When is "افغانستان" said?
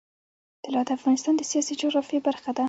0.97-1.33